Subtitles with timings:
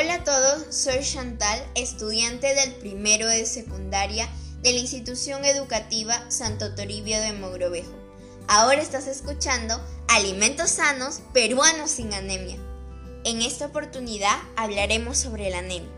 [0.00, 4.26] Hola a todos, soy Chantal, estudiante del primero de secundaria
[4.62, 7.92] de la institución educativa Santo Toribio de Mogrovejo.
[8.48, 9.78] Ahora estás escuchando
[10.08, 12.56] Alimentos sanos peruanos sin anemia.
[13.24, 15.90] En esta oportunidad hablaremos sobre la anemia.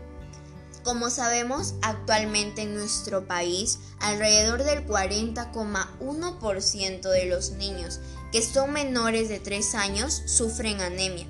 [0.83, 8.01] Como sabemos, actualmente en nuestro país, alrededor del 40,1% de los niños
[8.33, 11.25] que son menores de 3 años sufren anemia.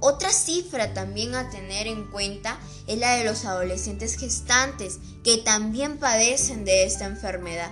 [0.00, 5.98] Otra cifra también a tener en cuenta es la de los adolescentes gestantes que también
[5.98, 7.70] padecen de esta enfermedad.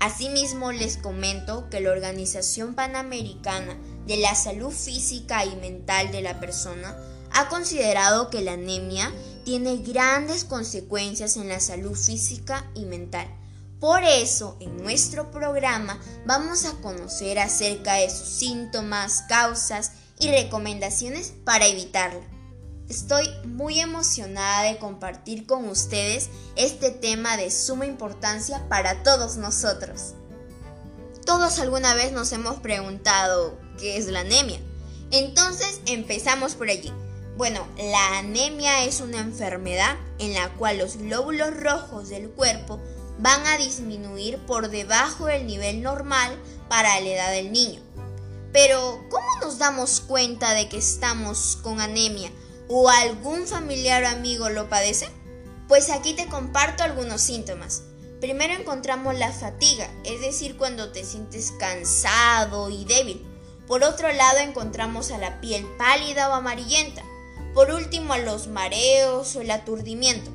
[0.00, 6.40] Asimismo, les comento que la Organización Panamericana de la Salud Física y Mental de la
[6.40, 6.96] Persona
[7.30, 9.12] ha considerado que la anemia
[9.44, 13.28] tiene grandes consecuencias en la salud física y mental.
[13.78, 21.32] Por eso, en nuestro programa vamos a conocer acerca de sus síntomas, causas y recomendaciones
[21.44, 22.20] para evitarla.
[22.88, 30.14] Estoy muy emocionada de compartir con ustedes este tema de suma importancia para todos nosotros.
[31.24, 34.60] Todos alguna vez nos hemos preguntado qué es la anemia.
[35.10, 36.92] Entonces empezamos por allí.
[37.36, 42.80] Bueno, la anemia es una enfermedad en la cual los glóbulos rojos del cuerpo
[43.18, 46.36] van a disminuir por debajo del nivel normal
[46.68, 47.80] para la edad del niño.
[48.52, 52.30] Pero, ¿cómo nos damos cuenta de que estamos con anemia
[52.68, 55.08] o algún familiar o amigo lo padece?
[55.68, 57.82] Pues aquí te comparto algunos síntomas.
[58.20, 63.26] Primero encontramos la fatiga, es decir, cuando te sientes cansado y débil.
[63.66, 67.02] Por otro lado encontramos a la piel pálida o amarillenta.
[67.54, 70.30] Por último a los mareos o el aturdimiento.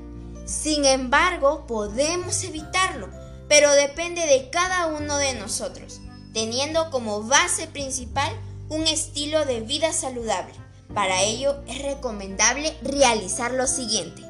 [0.45, 3.09] Sin embargo, podemos evitarlo,
[3.47, 6.01] pero depende de cada uno de nosotros
[6.37, 8.31] teniendo como base principal
[8.69, 10.53] un estilo de vida saludable.
[10.93, 14.21] Para ello es recomendable realizar lo siguiente.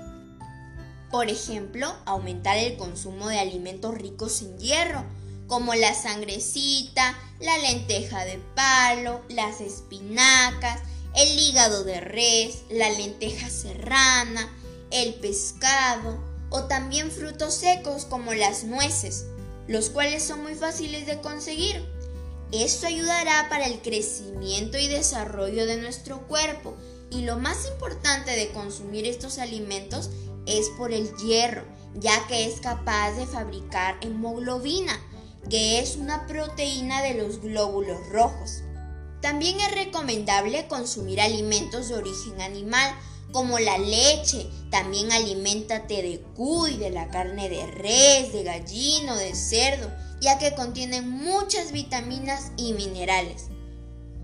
[1.11, 5.03] Por ejemplo, aumentar el consumo de alimentos ricos en hierro,
[5.47, 10.79] como la sangrecita, la lenteja de palo, las espinacas,
[11.13, 14.49] el hígado de res, la lenteja serrana,
[14.91, 16.17] el pescado
[16.51, 19.25] o también frutos secos como las nueces,
[19.67, 21.96] los cuales son muy fáciles de conseguir
[22.51, 26.75] esto ayudará para el crecimiento y desarrollo de nuestro cuerpo.
[27.09, 30.09] Y lo más importante de consumir estos alimentos
[30.45, 31.63] es por el hierro,
[31.95, 34.97] ya que es capaz de fabricar hemoglobina,
[35.49, 38.61] que es una proteína de los glóbulos rojos.
[39.21, 42.93] También es recomendable consumir alimentos de origen animal,
[43.31, 44.49] como la leche.
[44.69, 49.89] También aliméntate de cuy, de la carne de res, de gallino, de cerdo
[50.19, 53.45] ya que contienen muchas vitaminas y minerales.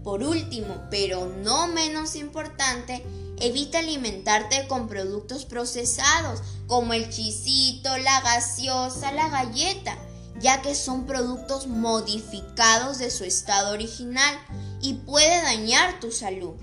[0.03, 3.03] Por último, pero no menos importante,
[3.39, 9.97] evita alimentarte con productos procesados como el chisito, la gaseosa, la galleta,
[10.39, 14.35] ya que son productos modificados de su estado original
[14.81, 16.55] y puede dañar tu salud.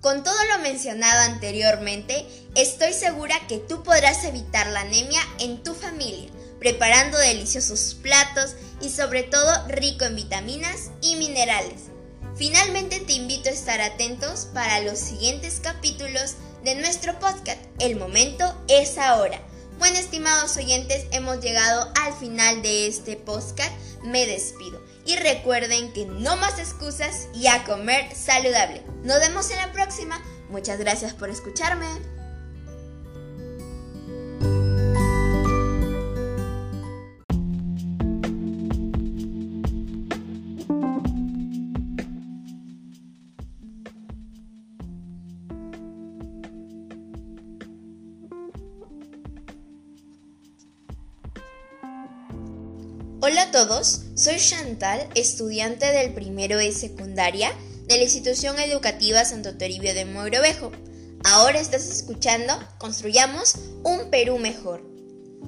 [0.00, 5.74] Con todo lo mencionado anteriormente, estoy segura que tú podrás evitar la anemia en tu
[5.74, 6.30] familia
[6.60, 11.88] preparando deliciosos platos y sobre todo rico en vitaminas y minerales.
[12.36, 17.58] Finalmente te invito a estar atentos para los siguientes capítulos de nuestro podcast.
[17.80, 19.40] El momento es ahora.
[19.80, 23.72] Bueno, estimados oyentes, hemos llegado al final de este podcast.
[24.02, 24.84] Me despido.
[25.06, 28.82] Y recuerden que no más excusas y a comer saludable.
[29.04, 30.22] Nos vemos en la próxima.
[30.50, 31.86] Muchas gracias por escucharme.
[53.22, 57.52] Hola a todos, soy Chantal, estudiante del primero de secundaria
[57.86, 60.72] de la institución educativa Santo Toribio de Mogrovejo.
[61.24, 64.82] Ahora estás escuchando Construyamos un Perú mejor.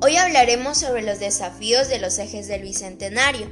[0.02, 3.50] Hoy hablaremos sobre los desafíos de los ejes del Bicentenario.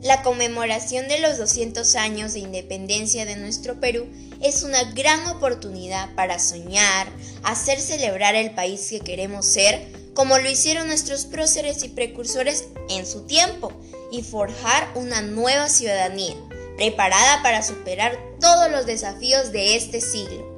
[0.00, 4.06] La conmemoración de los 200 años de independencia de nuestro Perú
[4.40, 7.08] es una gran oportunidad para soñar,
[7.42, 13.06] hacer celebrar el país que queremos ser, como lo hicieron nuestros próceres y precursores en
[13.06, 13.70] su tiempo,
[14.10, 16.34] y forjar una nueva ciudadanía,
[16.76, 20.56] preparada para superar todos los desafíos de este siglo.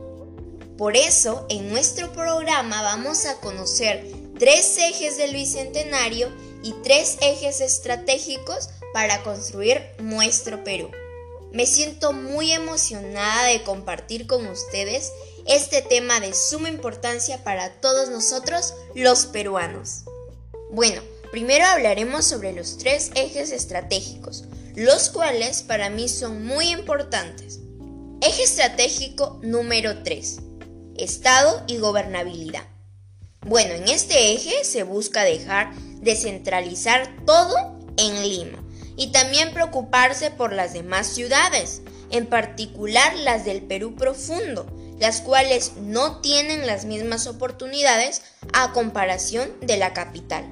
[0.76, 4.06] Por eso, en nuestro programa vamos a conocer
[4.38, 6.30] tres ejes del Bicentenario
[6.62, 10.90] y tres ejes estratégicos para construir nuestro Perú.
[11.52, 15.10] Me siento muy emocionada de compartir con ustedes
[15.48, 20.04] este tema de suma importancia para todos nosotros los peruanos.
[20.70, 21.00] Bueno,
[21.30, 24.44] primero hablaremos sobre los tres ejes estratégicos,
[24.76, 27.60] los cuales para mí son muy importantes.
[28.20, 30.38] Eje estratégico número 3.
[30.98, 32.64] Estado y gobernabilidad.
[33.46, 38.62] Bueno, en este eje se busca dejar descentralizar todo en Lima
[38.96, 41.80] y también preocuparse por las demás ciudades,
[42.10, 44.66] en particular las del Perú profundo,
[44.98, 48.22] las cuales no tienen las mismas oportunidades
[48.52, 50.44] a comparación de la capital.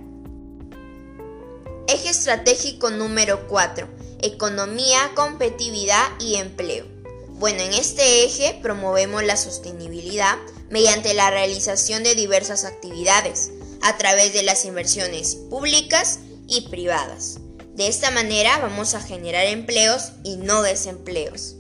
[1.89, 3.89] Eje estratégico número 4.
[4.23, 6.87] Economía, competitividad y empleo.
[7.29, 10.37] Bueno, en este eje promovemos la sostenibilidad
[10.71, 13.53] mediante la realización de diversas actividades
[13.83, 17.39] a través de las inversiones públicas y privadas.
[17.75, 21.57] De esta manera vamos a generar empleos y no desempleos.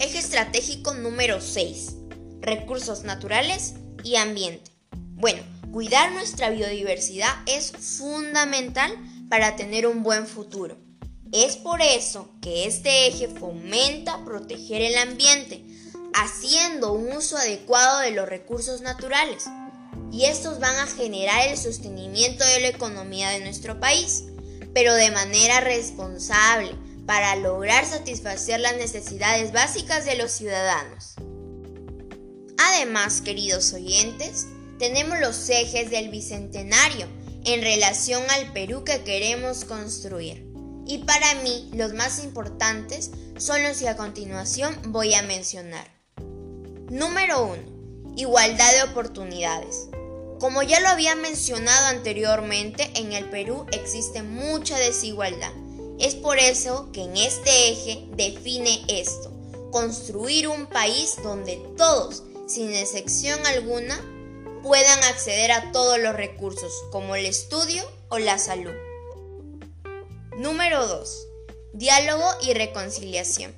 [0.00, 1.96] Eje estratégico número 6.
[2.40, 3.74] Recursos naturales
[4.04, 4.70] y ambiente.
[4.92, 5.42] Bueno,
[5.72, 8.92] cuidar nuestra biodiversidad es fundamental
[9.28, 10.76] para tener un buen futuro.
[11.32, 15.64] Es por eso que este eje fomenta proteger el ambiente,
[16.14, 19.46] haciendo un uso adecuado de los recursos naturales.
[20.12, 24.26] Y estos van a generar el sostenimiento de la economía de nuestro país,
[24.72, 26.70] pero de manera responsable,
[27.08, 31.14] para lograr satisfacer las necesidades básicas de los ciudadanos.
[32.58, 34.46] Además, queridos oyentes,
[34.78, 37.06] tenemos los ejes del Bicentenario
[37.46, 40.52] en relación al Perú que queremos construir.
[40.86, 45.90] Y para mí, los más importantes son los que a continuación voy a mencionar.
[46.90, 48.16] Número 1.
[48.18, 49.88] Igualdad de oportunidades.
[50.38, 55.54] Como ya lo había mencionado anteriormente, en el Perú existe mucha desigualdad
[55.98, 59.32] es por eso que en este eje define esto,
[59.72, 64.00] construir un país donde todos, sin excepción alguna,
[64.62, 68.74] puedan acceder a todos los recursos, como el estudio o la salud.
[70.36, 71.26] Número 2.
[71.72, 73.56] Diálogo y reconciliación.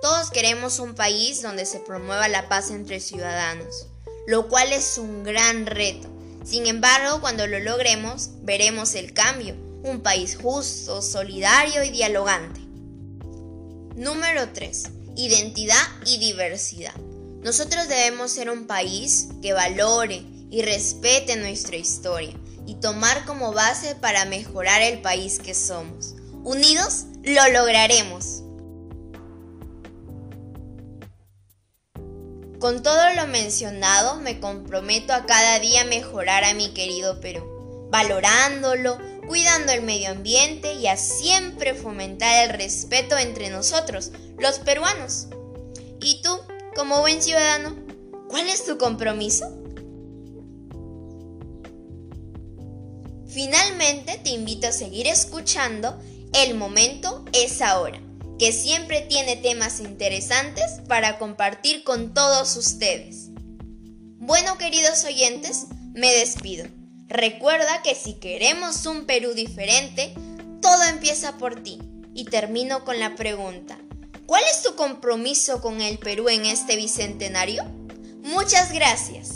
[0.00, 3.86] Todos queremos un país donde se promueva la paz entre ciudadanos,
[4.26, 6.08] lo cual es un gran reto.
[6.44, 12.60] Sin embargo, cuando lo logremos, veremos el cambio un país justo, solidario y dialogante.
[13.94, 14.90] Número 3.
[15.16, 16.94] Identidad y diversidad.
[17.42, 22.34] Nosotros debemos ser un país que valore y respete nuestra historia
[22.66, 26.16] y tomar como base para mejorar el país que somos.
[26.42, 28.42] Unidos lo lograremos.
[32.58, 38.98] Con todo lo mencionado, me comprometo a cada día mejorar a mi querido Perú, valorándolo,
[39.26, 45.28] cuidando el medio ambiente y a siempre fomentar el respeto entre nosotros, los peruanos.
[46.00, 46.38] ¿Y tú,
[46.74, 47.76] como buen ciudadano,
[48.28, 49.46] cuál es tu compromiso?
[53.26, 56.00] Finalmente te invito a seguir escuchando
[56.32, 58.00] El momento es ahora,
[58.38, 63.28] que siempre tiene temas interesantes para compartir con todos ustedes.
[64.18, 66.66] Bueno, queridos oyentes, me despido.
[67.08, 70.12] Recuerda que si queremos un Perú diferente,
[70.60, 71.78] todo empieza por ti.
[72.14, 73.78] Y termino con la pregunta,
[74.24, 77.64] ¿cuál es tu compromiso con el Perú en este bicentenario?
[78.22, 79.35] Muchas gracias.